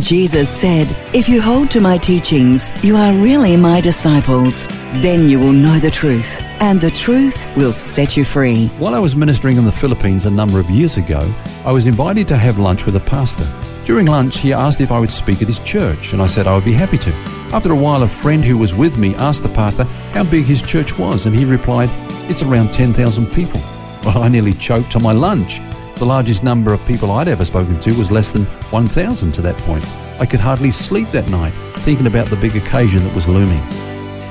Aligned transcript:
Jesus 0.00 0.48
said, 0.48 0.86
If 1.14 1.28
you 1.28 1.40
hold 1.40 1.70
to 1.70 1.80
my 1.80 1.98
teachings, 1.98 2.70
you 2.84 2.96
are 2.96 3.12
really 3.12 3.56
my 3.56 3.80
disciples. 3.80 4.66
Then 5.02 5.28
you 5.28 5.38
will 5.38 5.52
know 5.52 5.78
the 5.78 5.90
truth, 5.90 6.40
and 6.60 6.80
the 6.80 6.90
truth 6.90 7.36
will 7.56 7.72
set 7.72 8.16
you 8.16 8.24
free. 8.24 8.66
While 8.78 8.94
I 8.94 8.98
was 8.98 9.14
ministering 9.14 9.56
in 9.56 9.64
the 9.64 9.72
Philippines 9.72 10.26
a 10.26 10.30
number 10.30 10.58
of 10.58 10.68
years 10.68 10.96
ago, 10.96 11.32
I 11.64 11.72
was 11.72 11.86
invited 11.86 12.26
to 12.28 12.36
have 12.36 12.58
lunch 12.58 12.86
with 12.86 12.96
a 12.96 13.00
pastor. 13.00 13.46
During 13.84 14.06
lunch, 14.06 14.38
he 14.38 14.52
asked 14.52 14.80
if 14.80 14.90
I 14.90 14.98
would 14.98 15.10
speak 15.10 15.42
at 15.42 15.48
his 15.48 15.60
church, 15.60 16.12
and 16.12 16.20
I 16.20 16.26
said 16.26 16.46
I 16.46 16.54
would 16.54 16.64
be 16.64 16.72
happy 16.72 16.98
to. 16.98 17.12
After 17.52 17.72
a 17.72 17.76
while, 17.76 18.02
a 18.02 18.08
friend 18.08 18.44
who 18.44 18.58
was 18.58 18.74
with 18.74 18.98
me 18.98 19.14
asked 19.16 19.42
the 19.42 19.48
pastor 19.48 19.84
how 20.12 20.24
big 20.24 20.44
his 20.44 20.62
church 20.62 20.98
was, 20.98 21.26
and 21.26 21.36
he 21.36 21.44
replied, 21.44 21.90
It's 22.28 22.42
around 22.42 22.72
10,000 22.72 23.26
people. 23.26 23.60
Well, 24.04 24.22
I 24.22 24.28
nearly 24.28 24.54
choked 24.54 24.96
on 24.96 25.02
my 25.02 25.12
lunch. 25.12 25.60
The 25.96 26.04
largest 26.04 26.42
number 26.42 26.72
of 26.72 26.84
people 26.86 27.12
I'd 27.12 27.28
ever 27.28 27.44
spoken 27.44 27.78
to 27.78 27.94
was 27.94 28.10
less 28.10 28.32
than 28.32 28.46
1,000 28.46 29.32
to 29.32 29.42
that 29.42 29.56
point. 29.58 29.86
I 30.18 30.26
could 30.26 30.40
hardly 30.40 30.72
sleep 30.72 31.12
that 31.12 31.28
night, 31.28 31.54
thinking 31.78 32.08
about 32.08 32.28
the 32.28 32.36
big 32.36 32.56
occasion 32.56 33.04
that 33.04 33.14
was 33.14 33.28
looming. 33.28 33.62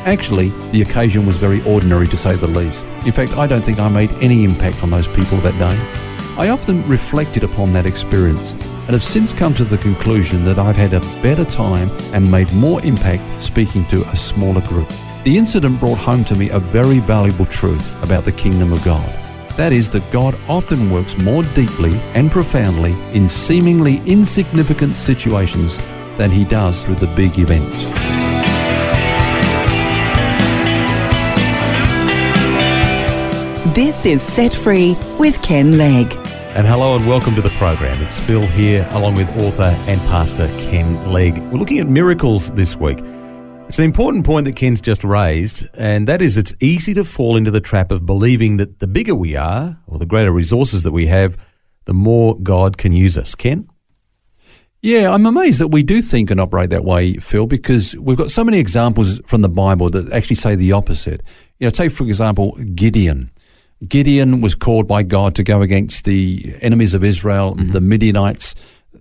Actually, 0.05 0.50
the 0.72 0.81
occasion 0.81 1.25
was 1.25 1.38
very 1.38 1.64
ordinary 1.64 2.08
to 2.09 2.17
say 2.17 2.36
the 2.36 2.47
least. 2.47 2.86
In 3.05 3.14
fact, 3.14 3.38
I 3.38 3.47
don't 3.47 3.64
think 3.64 3.80
I 3.80 3.88
made 3.88 4.11
any 4.22 4.44
impact 4.44 4.83
on 4.83 4.89
those 4.89 5.08
people 5.08 5.38
that 5.38 5.58
day. 5.58 5.80
I 6.38 6.50
often 6.50 6.86
reflected 6.86 7.45
upon 7.45 7.72
that 7.73 7.86
experience 7.86 8.53
and 8.53 8.89
have 8.89 9.03
since 9.03 9.31
come 9.31 9.53
to 9.53 9.64
the 9.64 9.77
conclusion 9.77 10.44
that 10.44 10.59
I've 10.59 10.75
had 10.75 10.94
a 10.94 11.00
better 11.22 11.45
time 11.45 11.89
and 12.14 12.30
made 12.30 12.52
more 12.52 12.83
impact 12.83 13.42
speaking 13.42 13.86
to 13.86 14.02
a 14.09 14.16
smaller 14.17 14.61
group. 14.61 14.92
The 15.23 15.38
incident 15.38 15.80
brought 15.80 15.98
home 15.98 16.25
to 16.25 16.36
me 16.36 16.50
a 16.50 16.59
very 16.59 17.00
valuable 17.00 17.45
truth 17.45 17.95
about 18.03 18.25
the 18.25 18.33
kingdom 18.33 18.73
of 18.73 18.83
God. 18.83 19.22
That 19.55 19.71
is, 19.71 19.91
that 19.91 20.09
God 20.11 20.35
often 20.49 20.89
works 20.89 21.15
more 21.15 21.43
deeply 21.43 21.93
and 22.15 22.31
profoundly 22.31 22.93
in 23.15 23.27
seemingly 23.27 23.97
insignificant 24.05 24.95
situations 24.95 25.77
than 26.17 26.31
he 26.31 26.43
does 26.43 26.83
through 26.83 26.95
the 26.95 27.07
big 27.15 27.37
events. 27.37 27.85
This 33.75 34.07
is 34.07 34.23
Set 34.23 34.55
Free 34.55 34.95
with 35.19 35.39
Ken 35.43 35.77
Legg. 35.77 36.11
And 36.55 36.65
hello 36.65 36.95
and 36.95 37.07
welcome 37.07 37.35
to 37.35 37.41
the 37.41 37.49
program. 37.51 38.01
It's 38.01 38.19
Phil 38.19 38.47
here, 38.47 38.87
along 38.91 39.15
with 39.15 39.27
author 39.39 39.75
and 39.87 40.01
pastor 40.01 40.47
Ken 40.59 41.11
Legg. 41.11 41.37
We're 41.51 41.59
looking 41.59 41.77
at 41.77 41.87
miracles 41.87 42.51
this 42.51 42.75
week. 42.75 42.99
It's 43.73 43.79
an 43.79 43.85
important 43.85 44.23
point 44.23 44.45
that 44.45 44.55
Ken's 44.55 44.81
just 44.81 45.03
raised, 45.03 45.66
and 45.73 46.07
that 46.07 46.21
is 46.21 46.38
it's 46.38 46.53
easy 46.59 46.93
to 46.93 47.03
fall 47.03 47.35
into 47.35 47.49
the 47.49 47.59
trap 47.59 47.89
of 47.89 48.05
believing 48.05 48.57
that 48.57 48.77
the 48.77 48.85
bigger 48.85 49.15
we 49.15 49.35
are, 49.35 49.80
or 49.88 49.97
the 49.97 50.05
greater 50.05 50.31
resources 50.31 50.83
that 50.83 50.91
we 50.91 51.07
have, 51.07 51.35
the 51.85 51.93
more 51.95 52.38
God 52.39 52.77
can 52.77 52.91
use 52.91 53.17
us. 53.17 53.33
Ken? 53.33 53.67
Yeah, 54.83 55.09
I'm 55.09 55.25
amazed 55.25 55.59
that 55.59 55.69
we 55.69 55.81
do 55.81 56.03
think 56.03 56.30
and 56.30 56.39
operate 56.39 56.69
that 56.69 56.85
way, 56.85 57.15
Phil, 57.15 57.47
because 57.47 57.97
we've 57.97 58.15
got 58.15 58.30
so 58.30 58.43
many 58.43 58.59
examples 58.59 59.19
from 59.25 59.41
the 59.41 59.49
Bible 59.49 59.89
that 59.89 60.13
actually 60.13 60.35
say 60.35 60.53
the 60.53 60.71
opposite. 60.71 61.23
You 61.58 61.65
know, 61.65 61.71
take 61.71 61.93
for 61.93 62.03
example 62.03 62.52
Gideon. 62.75 63.31
Gideon 63.87 64.39
was 64.39 64.53
called 64.53 64.87
by 64.87 65.02
God 65.02 65.33
to 65.33 65.43
go 65.43 65.64
against 65.64 66.05
the 66.05 66.58
enemies 66.61 66.93
of 66.93 67.03
Israel, 67.03 67.55
mm-hmm. 67.55 67.71
the 67.71 67.81
Midianites. 67.81 68.53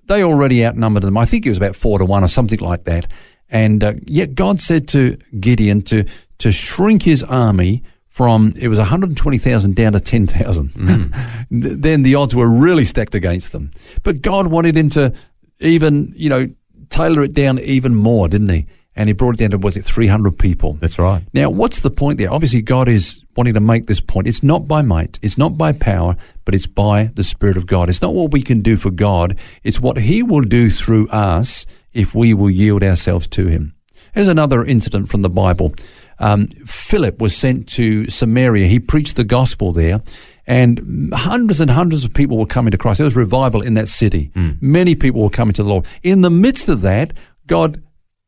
They 0.06 0.22
already 0.22 0.64
outnumbered 0.64 1.02
them. 1.02 1.18
I 1.18 1.26
think 1.26 1.44
it 1.44 1.50
was 1.50 1.58
about 1.58 1.76
four 1.76 1.98
to 1.98 2.06
one 2.06 2.24
or 2.24 2.28
something 2.28 2.60
like 2.60 2.84
that. 2.84 3.06
And 3.52 3.84
uh, 3.84 3.92
yet 4.04 4.34
God 4.34 4.60
said 4.60 4.88
to 4.88 5.18
Gideon 5.38 5.82
to 5.82 6.04
to 6.38 6.50
shrink 6.50 7.04
his 7.04 7.22
army 7.22 7.84
from 8.08 8.52
it 8.56 8.68
was 8.68 8.78
120,000 8.78 9.76
down 9.76 9.92
to 9.92 10.00
10,000. 10.00 10.70
Mm. 10.70 11.46
then 11.80 12.02
the 12.02 12.14
odds 12.14 12.34
were 12.34 12.48
really 12.48 12.84
stacked 12.84 13.14
against 13.14 13.52
them. 13.52 13.70
But 14.02 14.20
God 14.20 14.48
wanted 14.48 14.76
him 14.76 14.90
to 14.90 15.14
even, 15.60 16.12
you 16.16 16.28
know, 16.28 16.48
tailor 16.90 17.22
it 17.22 17.32
down 17.32 17.58
even 17.60 17.94
more, 17.94 18.28
didn't 18.28 18.50
he? 18.50 18.66
And 18.94 19.08
he 19.08 19.14
brought 19.14 19.36
it 19.36 19.38
down 19.38 19.50
to, 19.50 19.58
was 19.58 19.78
it 19.78 19.84
300 19.84 20.38
people? 20.38 20.74
That's 20.74 20.98
right. 20.98 21.22
Now, 21.32 21.48
what's 21.48 21.80
the 21.80 21.90
point 21.90 22.18
there? 22.18 22.30
Obviously, 22.30 22.60
God 22.60 22.88
is 22.88 23.22
wanting 23.34 23.54
to 23.54 23.60
make 23.60 23.86
this 23.86 24.02
point. 24.02 24.26
It's 24.26 24.42
not 24.42 24.68
by 24.68 24.82
might, 24.82 25.18
it's 25.22 25.38
not 25.38 25.56
by 25.56 25.72
power, 25.72 26.16
but 26.44 26.54
it's 26.54 26.66
by 26.66 27.04
the 27.14 27.24
Spirit 27.24 27.56
of 27.56 27.66
God. 27.66 27.88
It's 27.88 28.02
not 28.02 28.14
what 28.14 28.32
we 28.32 28.42
can 28.42 28.60
do 28.60 28.76
for 28.76 28.90
God, 28.90 29.38
it's 29.62 29.80
what 29.80 29.96
He 29.96 30.22
will 30.22 30.42
do 30.42 30.68
through 30.68 31.08
us 31.08 31.64
if 31.92 32.14
we 32.14 32.34
will 32.34 32.50
yield 32.50 32.82
ourselves 32.82 33.26
to 33.28 33.46
Him. 33.46 33.74
Here's 34.14 34.28
another 34.28 34.64
incident 34.64 35.08
from 35.08 35.22
the 35.22 35.30
Bible. 35.30 35.74
Um, 36.18 36.48
Philip 36.66 37.20
was 37.20 37.34
sent 37.34 37.68
to 37.70 38.08
Samaria. 38.10 38.66
He 38.66 38.78
preached 38.78 39.16
the 39.16 39.24
gospel 39.24 39.72
there, 39.72 40.02
and 40.46 41.10
hundreds 41.14 41.60
and 41.60 41.70
hundreds 41.70 42.04
of 42.04 42.12
people 42.12 42.36
were 42.36 42.46
coming 42.46 42.70
to 42.72 42.78
Christ. 42.78 42.98
There 42.98 43.04
was 43.04 43.16
revival 43.16 43.62
in 43.62 43.74
that 43.74 43.88
city. 43.88 44.30
Mm. 44.34 44.60
Many 44.60 44.94
people 44.94 45.22
were 45.22 45.30
coming 45.30 45.54
to 45.54 45.62
the 45.62 45.68
Lord. 45.68 45.86
In 46.02 46.20
the 46.20 46.30
midst 46.30 46.68
of 46.68 46.82
that, 46.82 47.14
God 47.46 47.82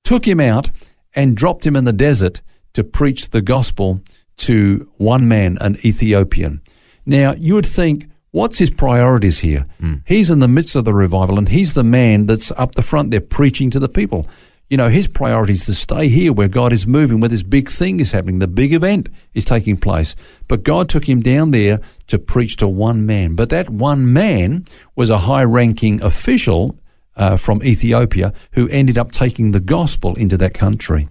took 0.04 0.26
him 0.26 0.40
out 0.40 0.70
and 1.14 1.36
dropped 1.36 1.66
him 1.66 1.76
in 1.76 1.84
the 1.84 1.92
desert 1.92 2.42
to 2.72 2.82
preach 2.82 3.30
the 3.30 3.42
gospel 3.42 4.00
to 4.36 4.90
one 4.96 5.28
man, 5.28 5.58
an 5.60 5.76
Ethiopian. 5.84 6.60
Now, 7.06 7.34
you 7.34 7.54
would 7.54 7.66
think, 7.66 8.06
what's 8.34 8.58
his 8.58 8.70
priorities 8.70 9.38
here? 9.38 9.64
Mm. 9.80 10.02
He's 10.04 10.28
in 10.28 10.40
the 10.40 10.48
midst 10.48 10.74
of 10.74 10.84
the 10.84 10.92
revival 10.92 11.38
and 11.38 11.48
he's 11.48 11.74
the 11.74 11.84
man 11.84 12.26
that's 12.26 12.50
up 12.56 12.74
the 12.74 12.82
front 12.82 13.12
there 13.12 13.20
preaching 13.20 13.70
to 13.70 13.78
the 13.78 13.88
people. 13.88 14.26
You 14.68 14.76
know, 14.76 14.88
his 14.88 15.06
priority 15.06 15.52
is 15.52 15.66
to 15.66 15.74
stay 15.74 16.08
here 16.08 16.32
where 16.32 16.48
God 16.48 16.72
is 16.72 16.84
moving, 16.84 17.20
where 17.20 17.28
this 17.28 17.44
big 17.44 17.70
thing 17.70 18.00
is 18.00 18.10
happening, 18.10 18.40
the 18.40 18.48
big 18.48 18.72
event 18.72 19.08
is 19.34 19.44
taking 19.44 19.76
place. 19.76 20.16
But 20.48 20.64
God 20.64 20.88
took 20.88 21.08
him 21.08 21.20
down 21.20 21.52
there 21.52 21.78
to 22.08 22.18
preach 22.18 22.56
to 22.56 22.66
one 22.66 23.06
man. 23.06 23.36
But 23.36 23.50
that 23.50 23.70
one 23.70 24.12
man 24.12 24.64
was 24.96 25.10
a 25.10 25.18
high 25.18 25.44
ranking 25.44 26.02
official 26.02 26.76
uh, 27.16 27.36
from 27.36 27.62
Ethiopia 27.62 28.32
who 28.54 28.68
ended 28.68 28.98
up 28.98 29.12
taking 29.12 29.52
the 29.52 29.60
gospel 29.60 30.16
into 30.16 30.36
that 30.38 30.54
country. 30.54 31.08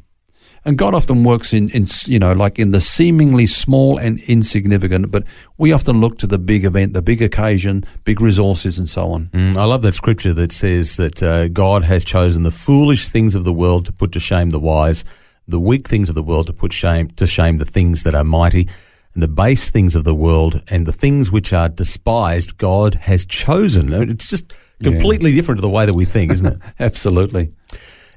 And 0.66 0.78
God 0.78 0.96
often 0.96 1.24
works 1.24 1.54
in, 1.54 1.70
in, 1.70 1.88
you 2.06 2.20
know, 2.20 2.32
like 2.32 2.58
in 2.58 2.72
the 2.72 2.80
seemingly 2.80 3.46
small 3.46 3.98
and 3.98 4.22
insignificant, 4.22 5.12
but 5.12 5.24
we 5.58 5.74
often 5.74 6.00
look 6.00 6.18
to 6.20 6.28
the 6.28 6.40
big 6.40 6.64
event, 6.64 6.94
the 6.94 7.02
big 7.02 7.22
occasion, 7.22 7.84
big 8.06 8.22
resources, 8.22 8.78
and 8.78 8.90
so 8.90 9.12
on. 9.12 9.28
Mm, 9.34 9.58
I 9.58 9.66
love 9.66 9.82
that 9.82 9.94
scripture 9.94 10.34
that 10.34 10.54
says 10.54 10.96
that 10.96 11.22
uh, 11.22 11.50
God 11.50 11.84
has 11.84 12.06
chosen 12.06 12.44
the 12.44 12.52
foolish 12.52 13.10
things 13.10 13.36
of 13.36 13.44
the 13.44 13.54
world 13.54 13.86
to 13.88 13.92
put 13.92 14.14
to 14.14 14.20
shame 14.22 14.52
the 14.52 14.60
wise, 14.60 15.04
the 15.48 15.60
weak 15.60 15.90
things 15.90 16.08
of 16.08 16.16
the 16.16 16.24
world 16.24 16.48
to 16.48 16.54
put 16.54 16.72
shame 16.72 17.10
to 17.10 17.28
shame 17.28 17.58
the 17.58 17.66
things 17.66 18.04
that 18.04 18.16
are 18.16 18.24
mighty, 18.24 18.70
and 19.14 19.22
the 19.22 19.28
base 19.28 19.70
things 19.70 19.98
of 19.98 20.06
the 20.06 20.16
world 20.16 20.64
and 20.70 20.86
the 20.86 20.94
things 20.94 21.30
which 21.30 21.52
are 21.52 21.68
despised. 21.68 22.58
God 22.58 22.96
has 22.96 23.26
chosen. 23.26 23.92
It's 24.10 24.30
just 24.30 24.54
completely 24.82 25.32
yeah. 25.32 25.36
different 25.36 25.58
to 25.58 25.62
the 25.62 25.70
way 25.70 25.86
that 25.86 25.94
we 25.94 26.06
think, 26.06 26.32
isn't 26.32 26.46
it? 26.46 26.60
Absolutely. 26.80 27.52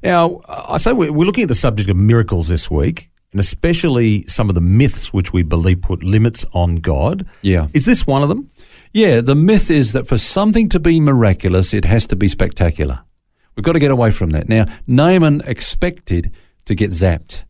Now, 0.07 0.41
I 0.49 0.77
say 0.77 0.93
we're 0.93 1.11
looking 1.11 1.43
at 1.43 1.49
the 1.49 1.55
subject 1.55 1.91
of 1.91 1.97
miracles 1.97 2.47
this 2.47 2.71
week, 2.71 3.11
and 3.33 3.41
especially 3.41 4.25
some 4.29 4.49
of 4.49 4.55
the 4.55 4.61
myths 4.61 5.13
which 5.13 5.33
we 5.33 5.43
believe 5.43 5.83
put 5.83 6.05
limits 6.05 6.47
on 6.53 6.77
God. 6.77 7.27
Yeah. 7.43 7.67
Is 7.75 7.87
this 7.87 8.07
one 8.07 8.23
of 8.23 8.29
them? 8.29 8.49
Yeah, 8.93 9.21
the 9.21 9.35
myth 9.35 9.69
is 9.69 9.93
that 9.95 10.07
for 10.07 10.17
something 10.17 10.69
to 10.69 10.79
be 10.79 11.01
miraculous, 11.01 11.75
it 11.75 11.85
has 11.85 12.07
to 12.07 12.17
be 12.17 12.29
spectacular. 12.29 13.01
We've 13.57 13.65
got 13.65 13.73
to 13.73 13.81
get 13.81 13.91
away 13.91 14.13
from 14.13 14.31
that. 14.31 14.49
Now, 14.49 14.67
Naaman 14.87 15.43
expected 15.45 16.31
to 16.67 16.77
get 16.77 16.93
zapped. 16.93 17.43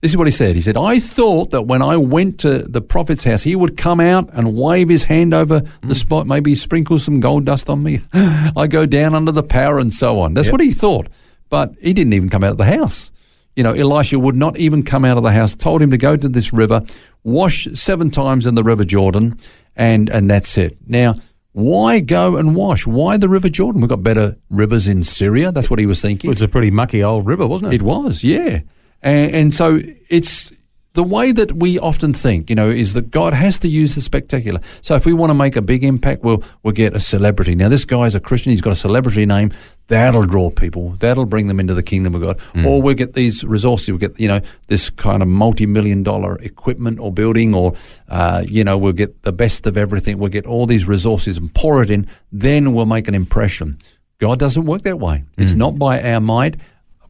This 0.00 0.12
is 0.12 0.16
what 0.16 0.28
he 0.28 0.30
said. 0.30 0.54
He 0.54 0.60
said, 0.60 0.76
I 0.76 1.00
thought 1.00 1.50
that 1.50 1.62
when 1.62 1.82
I 1.82 1.96
went 1.96 2.38
to 2.40 2.58
the 2.58 2.80
prophet's 2.80 3.24
house, 3.24 3.42
he 3.42 3.56
would 3.56 3.76
come 3.76 3.98
out 3.98 4.28
and 4.34 4.54
wave 4.54 4.88
his 4.88 5.04
hand 5.04 5.34
over 5.34 5.62
mm. 5.62 5.88
the 5.88 5.94
spot, 5.94 6.28
maybe 6.28 6.54
sprinkle 6.54 6.98
some 6.98 7.18
gold 7.18 7.44
dust 7.44 7.68
on 7.68 7.82
me. 7.82 8.02
I 8.12 8.68
go 8.68 8.86
down 8.86 9.14
under 9.14 9.32
the 9.32 9.42
power 9.42 9.78
and 9.80 9.92
so 9.92 10.20
on. 10.20 10.34
That's 10.34 10.46
yep. 10.46 10.52
what 10.52 10.60
he 10.60 10.70
thought. 10.70 11.08
But 11.54 11.76
he 11.80 11.92
didn't 11.92 12.14
even 12.14 12.30
come 12.30 12.42
out 12.42 12.50
of 12.50 12.56
the 12.56 12.64
house. 12.64 13.12
You 13.54 13.62
know, 13.62 13.74
Elisha 13.74 14.18
would 14.18 14.34
not 14.34 14.58
even 14.58 14.82
come 14.82 15.04
out 15.04 15.16
of 15.16 15.22
the 15.22 15.30
house, 15.30 15.54
told 15.54 15.80
him 15.80 15.92
to 15.92 15.96
go 15.96 16.16
to 16.16 16.28
this 16.28 16.52
river, 16.52 16.82
wash 17.22 17.68
seven 17.74 18.10
times 18.10 18.44
in 18.48 18.56
the 18.56 18.64
River 18.64 18.84
Jordan, 18.84 19.38
and, 19.76 20.08
and 20.08 20.28
that's 20.28 20.58
it. 20.58 20.76
Now, 20.84 21.14
why 21.52 22.00
go 22.00 22.36
and 22.36 22.56
wash? 22.56 22.88
Why 22.88 23.18
the 23.18 23.28
River 23.28 23.48
Jordan? 23.48 23.82
We've 23.82 23.88
got 23.88 24.02
better 24.02 24.36
rivers 24.50 24.88
in 24.88 25.04
Syria. 25.04 25.52
That's 25.52 25.70
what 25.70 25.78
he 25.78 25.86
was 25.86 26.00
thinking. 26.00 26.32
It's 26.32 26.42
a 26.42 26.48
pretty 26.48 26.72
mucky 26.72 27.04
old 27.04 27.24
river, 27.24 27.46
wasn't 27.46 27.72
it? 27.72 27.76
It 27.76 27.82
was, 27.82 28.24
yeah. 28.24 28.62
And, 29.00 29.32
and 29.32 29.54
so 29.54 29.78
it's 30.10 30.52
the 30.94 31.02
way 31.04 31.32
that 31.32 31.52
we 31.52 31.78
often 31.78 32.14
think, 32.14 32.48
you 32.48 32.56
know, 32.56 32.70
is 32.70 32.94
that 32.94 33.10
God 33.10 33.32
has 33.32 33.58
to 33.60 33.68
use 33.68 33.94
the 33.94 34.00
spectacular. 34.00 34.60
So 34.80 34.94
if 34.94 35.04
we 35.04 35.12
want 35.12 35.30
to 35.30 35.34
make 35.34 35.56
a 35.56 35.62
big 35.62 35.84
impact, 35.84 36.22
we'll 36.22 36.42
we'll 36.62 36.72
get 36.72 36.94
a 36.94 37.00
celebrity. 37.00 37.54
Now 37.54 37.68
this 37.68 37.84
guy's 37.84 38.14
a 38.14 38.20
Christian; 38.20 38.50
he's 38.50 38.60
got 38.60 38.72
a 38.72 38.76
celebrity 38.76 39.26
name. 39.26 39.52
That'll 39.88 40.22
draw 40.24 40.50
people. 40.50 40.90
That'll 40.98 41.26
bring 41.26 41.46
them 41.48 41.60
into 41.60 41.74
the 41.74 41.82
kingdom 41.82 42.14
of 42.14 42.22
God. 42.22 42.40
Or 42.66 42.80
we'll 42.80 42.94
get 42.94 43.12
these 43.12 43.44
resources. 43.44 43.90
We'll 43.90 43.98
get 43.98 44.18
you 44.18 44.28
know 44.28 44.40
this 44.68 44.90
kind 44.90 45.22
of 45.22 45.28
multi-million 45.28 46.02
dollar 46.02 46.36
equipment 46.36 47.00
or 47.00 47.12
building, 47.12 47.54
or 47.54 47.74
uh, 48.08 48.44
you 48.46 48.64
know 48.64 48.78
we'll 48.78 48.92
get 48.92 49.22
the 49.22 49.32
best 49.32 49.66
of 49.66 49.76
everything. 49.76 50.18
We'll 50.18 50.30
get 50.30 50.46
all 50.46 50.66
these 50.66 50.88
resources 50.88 51.36
and 51.36 51.54
pour 51.54 51.82
it 51.82 51.90
in. 51.90 52.06
Then 52.32 52.72
we'll 52.72 52.86
make 52.86 53.08
an 53.08 53.14
impression. 53.14 53.78
God 54.18 54.38
doesn't 54.38 54.64
work 54.64 54.82
that 54.82 54.98
way. 54.98 55.24
It's 55.36 55.54
not 55.54 55.78
by 55.78 56.00
our 56.00 56.20
might 56.20 56.56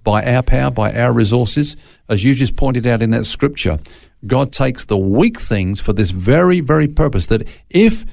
by 0.04 0.22
our 0.22 0.42
power, 0.42 0.70
by 0.70 0.92
our 0.92 1.12
resources. 1.12 1.76
As 2.08 2.22
you 2.22 2.34
just 2.34 2.54
pointed 2.54 2.86
out 2.86 3.02
in 3.02 3.10
that 3.10 3.24
scripture, 3.24 3.80
God 4.26 4.52
takes 4.52 4.84
the 4.84 4.98
weak 4.98 5.40
things 5.40 5.80
for 5.80 5.92
this 5.92 6.10
very, 6.10 6.60
very 6.60 6.86
purpose 6.86 7.26
that 7.26 7.48
if 7.70 8.04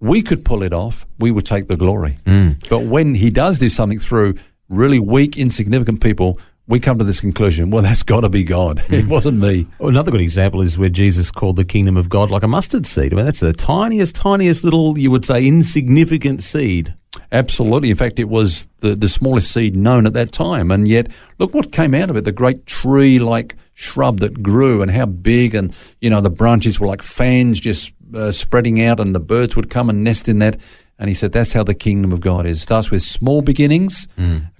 we 0.00 0.22
could 0.22 0.44
pull 0.44 0.62
it 0.62 0.72
off, 0.72 1.06
we 1.18 1.30
would 1.30 1.46
take 1.46 1.68
the 1.68 1.76
glory. 1.76 2.18
Hmm. 2.26 2.52
But 2.68 2.80
when 2.80 3.14
He 3.14 3.30
does 3.30 3.58
do 3.58 3.68
something 3.68 3.98
through 3.98 4.34
really 4.68 4.98
weak, 4.98 5.36
insignificant 5.36 6.02
people, 6.02 6.38
we 6.66 6.78
come 6.78 6.98
to 6.98 7.04
this 7.04 7.20
conclusion 7.20 7.70
well, 7.70 7.82
that's 7.82 8.02
got 8.02 8.20
to 8.20 8.28
be 8.28 8.44
God. 8.44 8.82
It 8.90 9.04
hmm. 9.04 9.10
wasn't 9.10 9.38
me. 9.38 9.66
Oh, 9.78 9.88
another 9.88 10.10
good 10.10 10.20
example 10.20 10.62
is 10.62 10.78
where 10.78 10.88
Jesus 10.88 11.30
called 11.30 11.56
the 11.56 11.64
kingdom 11.64 11.96
of 11.96 12.08
God 12.08 12.30
like 12.30 12.42
a 12.42 12.48
mustard 12.48 12.86
seed. 12.86 13.12
I 13.12 13.16
mean, 13.16 13.24
that's 13.24 13.40
the 13.40 13.52
tiniest, 13.52 14.14
tiniest 14.14 14.64
little, 14.64 14.98
you 14.98 15.10
would 15.10 15.24
say, 15.24 15.46
insignificant 15.46 16.42
seed. 16.42 16.94
Absolutely. 17.32 17.90
In 17.90 17.96
fact, 17.96 18.18
it 18.18 18.28
was 18.28 18.68
the, 18.78 18.94
the 18.94 19.08
smallest 19.08 19.52
seed 19.52 19.76
known 19.76 20.06
at 20.06 20.12
that 20.14 20.32
time. 20.32 20.70
And 20.70 20.88
yet, 20.88 21.08
look 21.38 21.54
what 21.54 21.72
came 21.72 21.94
out 21.94 22.10
of 22.10 22.16
it 22.16 22.24
the 22.24 22.32
great 22.32 22.66
tree 22.66 23.18
like 23.18 23.56
shrub 23.74 24.20
that 24.20 24.42
grew, 24.42 24.82
and 24.82 24.90
how 24.90 25.06
big, 25.06 25.54
and, 25.54 25.74
you 26.00 26.10
know, 26.10 26.20
the 26.20 26.30
branches 26.30 26.78
were 26.78 26.86
like 26.86 27.02
fans 27.02 27.58
just 27.58 27.92
uh, 28.14 28.32
spreading 28.32 28.82
out, 28.82 29.00
and 29.00 29.14
the 29.14 29.20
birds 29.20 29.56
would 29.56 29.70
come 29.70 29.90
and 29.90 30.04
nest 30.04 30.28
in 30.28 30.38
that. 30.40 30.60
And 30.98 31.08
he 31.08 31.14
said, 31.14 31.32
that's 31.32 31.54
how 31.54 31.64
the 31.64 31.74
kingdom 31.74 32.12
of 32.12 32.20
God 32.20 32.46
is. 32.46 32.58
It 32.58 32.60
starts 32.60 32.90
with 32.90 33.02
small 33.02 33.40
beginnings. 33.40 34.06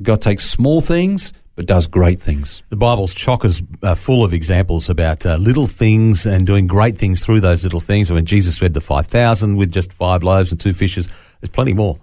God 0.03 0.23
takes 0.23 0.45
small 0.45 0.81
things, 0.81 1.35
but 1.55 1.67
does 1.67 1.87
great 1.87 2.23
things. 2.23 2.63
The 2.71 2.77
Bible's 2.77 3.15
chock 3.15 3.45
is 3.45 3.63
uh, 3.83 3.95
full 3.95 4.25
of 4.25 4.33
examples 4.33 4.89
about 4.89 5.27
uh, 5.27 5.37
little 5.37 5.67
things 5.67 6.25
and 6.25 6.47
doing 6.47 6.67
great 6.67 6.97
things 6.97 7.23
through 7.23 7.41
those 7.41 7.63
little 7.63 7.81
things. 7.81 8.11
I 8.11 8.15
mean, 8.15 8.25
Jesus 8.25 8.57
fed 8.57 8.73
the 8.73 8.81
5,000 8.81 9.57
with 9.57 9.71
just 9.71 9.93
five 9.93 10.23
loaves 10.23 10.51
and 10.51 10.59
two 10.59 10.73
fishes. 10.73 11.11
There's 11.41 11.51
plenty 11.51 11.75
more. 11.75 11.99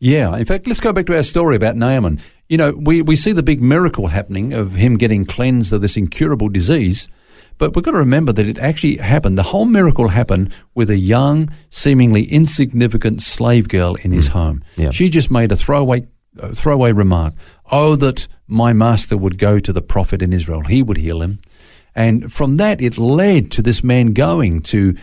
Yeah, 0.00 0.36
in 0.36 0.44
fact, 0.44 0.66
let's 0.66 0.80
go 0.80 0.92
back 0.92 1.06
to 1.06 1.14
our 1.16 1.22
story 1.22 1.54
about 1.54 1.76
Naaman. 1.76 2.20
You 2.48 2.58
know, 2.58 2.72
we, 2.72 3.02
we 3.02 3.14
see 3.16 3.32
the 3.32 3.42
big 3.42 3.62
miracle 3.62 4.08
happening 4.08 4.52
of 4.52 4.74
him 4.74 4.96
getting 4.96 5.24
cleansed 5.24 5.72
of 5.72 5.80
this 5.80 5.96
incurable 5.96 6.48
disease, 6.48 7.08
but 7.58 7.74
we've 7.74 7.84
got 7.84 7.92
to 7.92 7.98
remember 7.98 8.32
that 8.32 8.46
it 8.46 8.58
actually 8.58 8.96
happened. 8.96 9.38
The 9.38 9.44
whole 9.44 9.64
miracle 9.64 10.08
happened 10.08 10.52
with 10.74 10.90
a 10.90 10.96
young, 10.96 11.50
seemingly 11.70 12.24
insignificant 12.24 13.22
slave 13.22 13.68
girl 13.68 13.94
in 13.96 14.12
his 14.12 14.28
home. 14.28 14.62
Yeah. 14.76 14.90
She 14.90 15.08
just 15.08 15.30
made 15.30 15.52
a 15.52 15.56
throwaway 15.56 16.06
uh, 16.40 16.48
throwaway 16.48 16.92
remark. 16.92 17.34
Oh, 17.72 17.96
that 17.96 18.28
my 18.46 18.74
master 18.74 19.16
would 19.16 19.38
go 19.38 19.58
to 19.58 19.72
the 19.72 19.82
prophet 19.82 20.20
in 20.20 20.32
Israel; 20.32 20.62
he 20.62 20.82
would 20.82 20.98
heal 20.98 21.22
him. 21.22 21.40
And 21.94 22.30
from 22.30 22.56
that, 22.56 22.82
it 22.82 22.98
led 22.98 23.50
to 23.52 23.62
this 23.62 23.82
man 23.82 24.12
going 24.12 24.60
to 24.62 24.94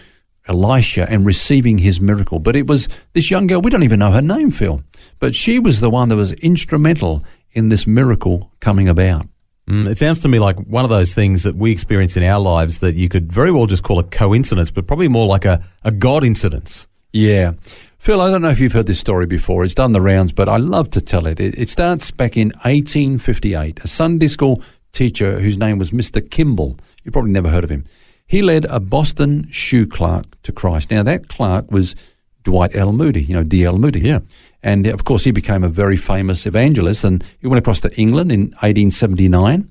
Elisha 0.48 1.10
and 1.10 1.26
receiving 1.26 1.80
his 1.80 2.00
miracle. 2.00 2.40
But 2.40 2.56
it 2.56 2.68
was 2.68 2.88
this 3.14 3.32
young 3.32 3.48
girl, 3.48 3.62
we 3.62 3.72
don't 3.72 3.84
even 3.84 4.00
know 4.00 4.12
her 4.12 4.22
name, 4.22 4.52
Phil, 4.52 4.84
but 5.20 5.34
she 5.34 5.58
was 5.58 5.80
the 5.80 5.90
one 5.90 6.10
that 6.10 6.18
was 6.18 6.34
instrumental 6.34 7.24
in 7.52 7.70
this 7.70 7.88
miracle 7.88 8.52
coming 8.60 8.90
about. 8.90 9.28
Mm, 9.68 9.88
it 9.88 9.98
sounds 9.98 10.20
to 10.20 10.28
me 10.28 10.40
like 10.40 10.58
one 10.58 10.84
of 10.84 10.90
those 10.90 11.14
things 11.14 11.44
that 11.44 11.56
we 11.56 11.72
experience 11.72 12.18
in 12.18 12.24
our 12.24 12.40
lives 12.40 12.80
that 12.80 12.96
you 12.96 13.08
could 13.08 13.32
very 13.32 13.52
well 13.52 13.66
just 13.66 13.84
call 13.84 14.00
a 14.00 14.04
coincidence, 14.04 14.72
but 14.72 14.88
probably 14.88 15.08
more 15.08 15.26
like 15.26 15.46
a, 15.46 15.64
a 15.84 15.92
God 15.92 16.24
incidence. 16.24 16.88
Yeah. 17.14 17.54
Phil, 17.98 18.20
I 18.20 18.30
don't 18.30 18.42
know 18.42 18.50
if 18.50 18.60
you've 18.60 18.74
heard 18.74 18.88
this 18.88 19.00
story 19.00 19.26
before. 19.26 19.64
It's 19.64 19.74
done 19.74 19.94
the 19.94 20.02
rounds, 20.02 20.34
but 20.34 20.50
I 20.50 20.58
love 20.58 20.90
to 20.92 21.02
tell 21.02 21.26
it. 21.28 21.40
It, 21.40 21.58
it 21.58 21.70
starts 21.70 22.12
back 22.12 22.36
in 22.36 22.50
1858. 22.64 23.80
A 23.82 23.88
Sunday 23.88 24.28
school 24.28 24.62
teacher 24.92 25.40
whose 25.40 25.58
name 25.58 25.80
was 25.80 25.92
Mr. 25.92 26.28
Kimball, 26.30 26.78
you 27.04 27.12
probably 27.12 27.32
never 27.32 27.50
heard 27.50 27.64
of 27.64 27.70
him, 27.70 27.86
he 28.28 28.42
led 28.42 28.66
a 28.66 28.80
Boston 28.80 29.48
shoe 29.52 29.88
clerk 29.88 30.26
to 30.44 30.52
Christ. 30.52 30.92
Now, 30.92 31.04
that 31.04 31.30
clerk 31.30 31.72
was 31.72 31.96
Dwight 32.44 32.76
L. 32.76 32.92
Moody, 32.92 33.24
you 33.24 33.36
know, 33.36 33.44
D.L. 33.44 33.78
Moody. 33.78 34.02
Yeah. 34.02 34.20
And 34.64 34.88
of 34.88 35.04
course, 35.04 35.26
he 35.26 35.32
became 35.32 35.64
a 35.64 35.70
very 35.70 35.98
famous 35.98 36.46
evangelist 36.46 37.04
and 37.04 37.24
he 37.40 37.48
went 37.48 37.60
across 37.60 37.82
to 37.82 37.94
England 38.00 38.32
in 38.32 38.42
1879. 38.62 39.70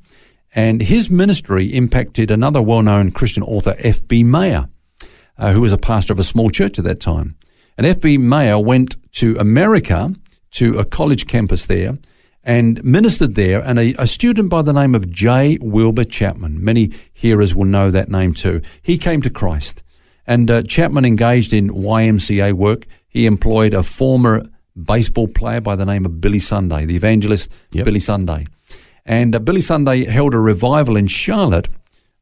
And 0.54 0.82
his 0.82 1.08
ministry 1.08 1.72
impacted 1.74 2.30
another 2.30 2.60
well 2.60 2.82
known 2.82 3.10
Christian 3.10 3.42
author, 3.42 3.74
F.B. 3.78 4.22
Meyer, 4.22 4.68
uh, 5.38 5.52
who 5.52 5.62
was 5.62 5.72
a 5.72 5.78
pastor 5.78 6.12
of 6.12 6.18
a 6.18 6.24
small 6.24 6.50
church 6.50 6.78
at 6.78 6.84
that 6.84 7.00
time. 7.00 7.36
And 7.78 7.86
F.B. 7.86 8.18
Meyer 8.18 8.58
went 8.58 8.96
to 9.14 9.34
America 9.38 10.14
to 10.52 10.78
a 10.78 10.84
college 10.84 11.26
campus 11.26 11.64
there 11.64 11.96
and 12.44 12.82
ministered 12.84 13.34
there. 13.34 13.62
And 13.62 13.78
a, 13.78 13.94
a 13.98 14.06
student 14.06 14.50
by 14.50 14.60
the 14.60 14.74
name 14.74 14.94
of 14.94 15.10
J. 15.10 15.58
Wilbur 15.60 16.04
Chapman, 16.04 16.62
many 16.62 16.92
hearers 17.14 17.54
will 17.54 17.64
know 17.64 17.90
that 17.90 18.10
name 18.10 18.34
too, 18.34 18.60
he 18.82 18.98
came 18.98 19.22
to 19.22 19.30
Christ. 19.30 19.82
And 20.26 20.50
uh, 20.50 20.62
Chapman 20.62 21.04
engaged 21.04 21.52
in 21.52 21.70
YMCA 21.70 22.52
work. 22.52 22.86
He 23.08 23.26
employed 23.26 23.74
a 23.74 23.82
former 23.82 24.44
baseball 24.76 25.28
player 25.28 25.60
by 25.60 25.76
the 25.76 25.86
name 25.86 26.04
of 26.04 26.20
Billy 26.20 26.38
Sunday, 26.38 26.84
the 26.84 26.96
evangelist 26.96 27.50
Yep. 27.72 27.84
Billy 27.84 28.00
Sunday. 28.00 28.46
And 29.04 29.34
uh, 29.34 29.38
Billy 29.38 29.60
Sunday 29.60 30.04
held 30.04 30.34
a 30.34 30.38
revival 30.38 30.96
in 30.96 31.08
Charlotte, 31.08 31.68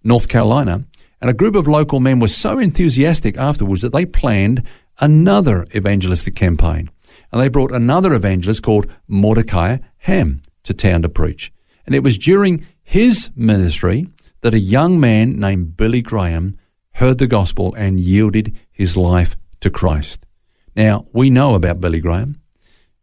North 0.03 0.29
Carolina, 0.29 0.85
and 1.21 1.31
a 1.31 1.35
group 1.35 1.55
of 1.55 1.69
local 1.69 2.01
men 2.01 2.19
were 2.19 2.29
so 2.29 2.59
enthusiastic 2.59 3.37
afterwards 3.37 3.83
that 3.83 3.93
they 3.93 4.07
planned 4.07 4.63
another 5.01 5.67
evangelistic 5.75 6.35
campaign. 6.35 6.91
And 7.31 7.41
they 7.41 7.49
brought 7.49 7.73
another 7.73 8.15
evangelist 8.15 8.63
called 8.63 8.91
Mordecai 9.07 9.79
Ham 9.99 10.43
to 10.65 10.75
town 10.75 11.03
to 11.03 11.09
preach. 11.09 11.53
And 11.87 11.95
it 11.95 12.03
was 12.03 12.19
during 12.19 12.67
his 12.83 13.31
ministry 13.37 14.07
that 14.41 14.55
a 14.55 14.59
young 14.59 14.99
man 14.99 15.39
named 15.39 15.77
Billy 15.77 16.03
Graham 16.03 16.59
heard 16.95 17.19
the 17.19 17.27
gospel 17.27 17.75
and 17.75 18.01
yielded 18.01 18.57
his 18.71 18.97
life 18.97 19.37
to 19.61 19.71
Christ. 19.71 20.27
Now, 20.75 21.07
we 21.13 21.31
know 21.31 21.55
about 21.55 21.81
Billy 21.81 22.01
Graham. 22.01 22.40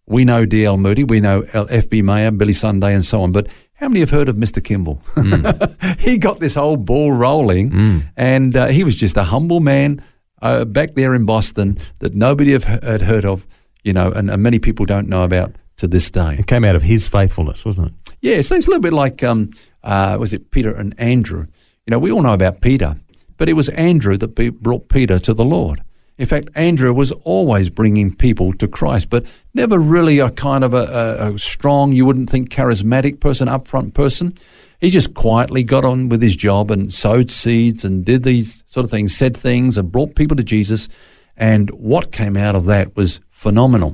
We 0.07 0.23
know 0.23 0.45
D.L. 0.45 0.77
Moody, 0.77 1.03
we 1.03 1.19
know 1.19 1.41
F.B. 1.53 2.01
Meyer, 2.01 2.31
Billy 2.31 2.53
Sunday, 2.53 2.93
and 2.93 3.03
so 3.03 3.21
on. 3.21 3.31
But 3.33 3.47
how 3.73 3.89
many 3.89 3.99
have 3.99 4.09
heard 4.09 4.29
of 4.29 4.37
Mr. 4.37 4.63
Kimball? 4.63 5.01
he 5.99 6.17
got 6.17 6.39
this 6.39 6.55
whole 6.55 6.77
ball 6.77 7.11
rolling, 7.11 8.05
and 8.15 8.55
uh, 8.55 8.67
he 8.67 8.83
was 8.83 8.95
just 8.95 9.17
a 9.17 9.23
humble 9.23 9.59
man 9.59 10.01
uh, 10.41 10.63
back 10.65 10.93
there 10.95 11.13
in 11.13 11.25
Boston 11.25 11.77
that 11.99 12.13
nobody 12.15 12.53
have, 12.53 12.63
had 12.63 13.01
heard 13.01 13.25
of, 13.25 13.45
you 13.83 13.91
know, 13.93 14.11
and, 14.11 14.29
and 14.31 14.41
many 14.41 14.59
people 14.59 14.85
don't 14.85 15.09
know 15.09 15.23
about 15.23 15.55
to 15.77 15.87
this 15.87 16.09
day. 16.09 16.37
It 16.39 16.47
came 16.47 16.63
out 16.63 16.75
of 16.75 16.83
his 16.83 17.07
faithfulness, 17.07 17.65
wasn't 17.65 17.87
it? 17.89 18.13
Yeah, 18.21 18.41
so 18.41 18.55
it's 18.55 18.65
a 18.65 18.69
little 18.69 18.81
bit 18.81 18.93
like, 18.93 19.23
um, 19.23 19.51
uh, 19.83 20.17
was 20.19 20.33
it 20.33 20.51
Peter 20.51 20.73
and 20.73 20.97
Andrew? 20.99 21.47
You 21.85 21.91
know, 21.91 21.99
we 21.99 22.11
all 22.11 22.21
know 22.21 22.33
about 22.33 22.61
Peter, 22.61 22.95
but 23.37 23.49
it 23.49 23.53
was 23.53 23.69
Andrew 23.69 24.17
that 24.17 24.35
be- 24.35 24.49
brought 24.49 24.89
Peter 24.89 25.19
to 25.19 25.33
the 25.33 25.43
Lord. 25.43 25.81
In 26.17 26.25
fact, 26.25 26.49
Andrew 26.55 26.93
was 26.93 27.11
always 27.11 27.69
bringing 27.69 28.13
people 28.13 28.51
to 28.53 28.67
Christ, 28.67 29.09
but 29.09 29.25
never 29.53 29.77
really 29.77 30.19
a 30.19 30.29
kind 30.31 30.63
of 30.63 30.73
a, 30.73 30.77
a, 31.21 31.33
a 31.33 31.37
strong, 31.37 31.91
you 31.91 32.05
wouldn't 32.05 32.29
think, 32.29 32.49
charismatic 32.49 33.19
person, 33.19 33.47
upfront 33.47 33.93
person. 33.93 34.33
He 34.79 34.89
just 34.89 35.13
quietly 35.13 35.63
got 35.63 35.85
on 35.85 36.09
with 36.09 36.21
his 36.21 36.35
job 36.35 36.71
and 36.71 36.93
sowed 36.93 37.29
seeds 37.29 37.83
and 37.85 38.03
did 38.03 38.23
these 38.23 38.63
sort 38.67 38.83
of 38.83 38.91
things, 38.91 39.15
said 39.15 39.35
things 39.37 39.77
and 39.77 39.91
brought 39.91 40.15
people 40.15 40.37
to 40.37 40.43
Jesus. 40.43 40.89
And 41.35 41.69
what 41.71 42.11
came 42.11 42.35
out 42.35 42.55
of 42.55 42.65
that 42.65 42.95
was 42.95 43.19
phenomenal. 43.29 43.91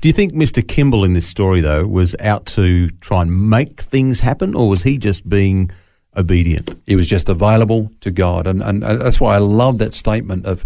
Do 0.00 0.08
you 0.08 0.14
think 0.14 0.32
Mr. 0.32 0.66
Kimball 0.66 1.04
in 1.04 1.12
this 1.12 1.26
story, 1.26 1.60
though, 1.60 1.86
was 1.86 2.16
out 2.20 2.46
to 2.46 2.88
try 3.00 3.20
and 3.20 3.50
make 3.50 3.82
things 3.82 4.20
happen, 4.20 4.54
or 4.54 4.70
was 4.70 4.82
he 4.84 4.96
just 4.96 5.28
being 5.28 5.70
obedient? 6.16 6.74
He 6.86 6.96
was 6.96 7.06
just 7.06 7.28
available 7.28 7.90
to 8.00 8.10
God. 8.10 8.46
And, 8.46 8.62
and 8.62 8.82
uh, 8.82 8.96
that's 8.96 9.20
why 9.20 9.34
I 9.34 9.38
love 9.38 9.76
that 9.78 9.92
statement 9.92 10.46
of, 10.46 10.64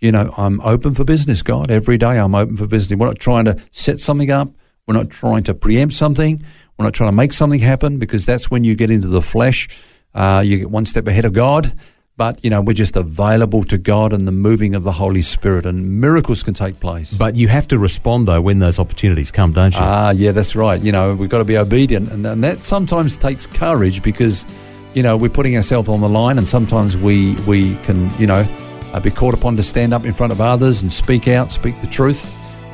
you 0.00 0.12
know, 0.12 0.32
I'm 0.36 0.60
open 0.60 0.94
for 0.94 1.04
business, 1.04 1.42
God. 1.42 1.70
Every 1.70 1.98
day 1.98 2.18
I'm 2.18 2.34
open 2.34 2.56
for 2.56 2.66
business. 2.66 2.98
We're 2.98 3.06
not 3.06 3.18
trying 3.18 3.46
to 3.46 3.56
set 3.70 3.98
something 4.00 4.30
up. 4.30 4.48
We're 4.86 4.94
not 4.94 5.10
trying 5.10 5.44
to 5.44 5.54
preempt 5.54 5.94
something. 5.94 6.44
We're 6.78 6.84
not 6.84 6.94
trying 6.94 7.10
to 7.10 7.16
make 7.16 7.32
something 7.32 7.60
happen 7.60 7.98
because 7.98 8.26
that's 8.26 8.50
when 8.50 8.64
you 8.64 8.74
get 8.74 8.90
into 8.90 9.08
the 9.08 9.22
flesh. 9.22 9.68
Uh, 10.14 10.42
you 10.44 10.58
get 10.58 10.70
one 10.70 10.84
step 10.84 11.06
ahead 11.06 11.24
of 11.24 11.32
God. 11.32 11.72
But, 12.18 12.42
you 12.42 12.48
know, 12.48 12.62
we're 12.62 12.72
just 12.72 12.96
available 12.96 13.62
to 13.64 13.76
God 13.76 14.14
and 14.14 14.26
the 14.26 14.32
moving 14.32 14.74
of 14.74 14.84
the 14.84 14.92
Holy 14.92 15.20
Spirit, 15.20 15.66
and 15.66 16.00
miracles 16.00 16.42
can 16.42 16.54
take 16.54 16.80
place. 16.80 17.12
But 17.12 17.36
you 17.36 17.48
have 17.48 17.68
to 17.68 17.78
respond, 17.78 18.26
though, 18.26 18.40
when 18.40 18.58
those 18.58 18.78
opportunities 18.78 19.30
come, 19.30 19.52
don't 19.52 19.74
you? 19.74 19.80
Ah, 19.82 20.12
yeah, 20.12 20.32
that's 20.32 20.56
right. 20.56 20.80
You 20.80 20.92
know, 20.92 21.14
we've 21.14 21.28
got 21.28 21.38
to 21.38 21.44
be 21.44 21.58
obedient. 21.58 22.10
And, 22.10 22.24
and 22.24 22.42
that 22.42 22.64
sometimes 22.64 23.18
takes 23.18 23.46
courage 23.46 24.02
because, 24.02 24.46
you 24.94 25.02
know, 25.02 25.14
we're 25.14 25.28
putting 25.28 25.56
ourselves 25.56 25.90
on 25.90 26.00
the 26.00 26.08
line 26.08 26.38
and 26.38 26.48
sometimes 26.48 26.96
we, 26.96 27.34
we 27.46 27.76
can, 27.78 28.10
you 28.18 28.26
know, 28.26 28.46
uh, 28.96 29.00
be 29.00 29.10
called 29.10 29.34
upon 29.34 29.54
to 29.56 29.62
stand 29.62 29.92
up 29.92 30.06
in 30.06 30.12
front 30.14 30.32
of 30.32 30.40
others 30.40 30.80
and 30.80 30.90
speak 30.90 31.28
out, 31.28 31.50
speak 31.50 31.78
the 31.82 31.86
truth, 31.86 32.24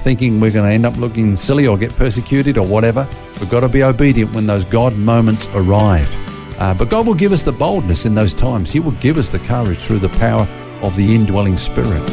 thinking 0.02 0.38
we're 0.38 0.52
going 0.52 0.64
to 0.64 0.72
end 0.72 0.86
up 0.86 0.96
looking 0.96 1.34
silly 1.34 1.66
or 1.66 1.76
get 1.76 1.94
persecuted 1.96 2.56
or 2.56 2.64
whatever. 2.64 3.08
We've 3.40 3.50
got 3.50 3.60
to 3.60 3.68
be 3.68 3.82
obedient 3.82 4.32
when 4.32 4.46
those 4.46 4.64
God 4.64 4.96
moments 4.96 5.48
arrive. 5.52 6.08
Uh, 6.60 6.74
but 6.74 6.88
God 6.88 7.08
will 7.08 7.14
give 7.14 7.32
us 7.32 7.42
the 7.42 7.50
boldness 7.50 8.06
in 8.06 8.14
those 8.14 8.32
times. 8.32 8.70
He 8.70 8.78
will 8.78 8.92
give 8.92 9.18
us 9.18 9.28
the 9.28 9.40
courage 9.40 9.80
through 9.80 9.98
the 9.98 10.10
power 10.10 10.46
of 10.80 10.94
the 10.94 11.12
indwelling 11.12 11.56
Spirit. 11.56 12.08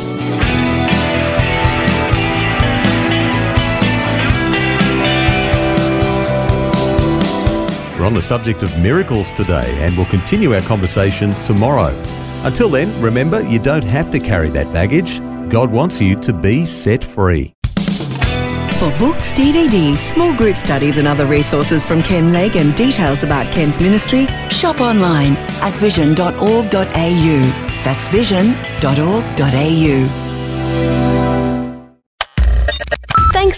We're 8.00 8.08
on 8.08 8.16
the 8.16 8.24
subject 8.24 8.64
of 8.64 8.76
miracles 8.82 9.32
today 9.32 9.76
and 9.84 9.96
we'll 9.96 10.08
continue 10.08 10.56
our 10.56 10.62
conversation 10.62 11.32
tomorrow. 11.42 12.19
Until 12.44 12.70
then, 12.70 13.02
remember 13.02 13.42
you 13.42 13.60
don't 13.60 13.84
have 13.84 14.10
to 14.12 14.20
carry 14.20 14.50
that 14.50 14.72
baggage. 14.74 15.20
God 15.50 15.72
wants 15.72 16.02
you 16.02 16.16
to 16.22 16.34
be 16.34 16.66
set 16.66 17.04
free. 17.04 17.54
For 18.80 18.90
books, 18.98 19.34
DVDs, 19.34 19.98
small 20.14 20.34
group 20.38 20.56
studies, 20.56 20.98
and 20.98 21.06
other 21.06 21.26
resources 21.26 21.84
from 21.84 22.02
Ken 22.02 22.32
Legg 22.32 22.56
and 22.56 22.74
details 22.76 23.24
about 23.24 23.52
Ken's 23.52 23.82
ministry, 23.82 24.26
shop 24.50 24.80
online 24.80 25.36
at 25.62 25.74
vision.org.au. 25.74 26.32
That's 27.84 28.08
vision.org.au. 28.08 30.29